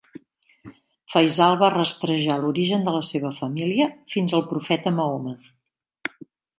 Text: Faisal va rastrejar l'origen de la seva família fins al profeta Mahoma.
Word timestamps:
Faisal 1.15 1.57
va 1.59 1.69
rastrejar 1.75 2.39
l'origen 2.45 2.89
de 2.89 2.95
la 2.97 3.05
seva 3.13 3.33
família 3.43 3.91
fins 4.17 4.37
al 4.41 4.47
profeta 4.53 4.99
Mahoma. 5.01 5.41